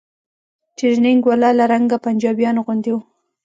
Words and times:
ټرېننگ 0.77 1.21
والا 1.29 1.49
له 1.59 1.65
رنګه 1.73 1.97
پنجابيانو 2.05 2.65
غوندې 2.65 2.91
و. 2.93 2.97